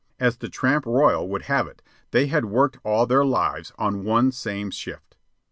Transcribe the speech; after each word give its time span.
As 0.19 0.37
the 0.37 0.49
"Tramp 0.49 0.87
Royal" 0.87 1.29
would 1.29 1.43
have 1.43 1.67
it, 1.67 1.83
they 2.09 2.25
had 2.25 2.45
worked 2.45 2.79
all 2.83 3.05
their 3.05 3.23
lives 3.23 3.71
"on 3.77 4.03
one 4.03 4.31
same 4.31 4.71
shift." 4.71 5.15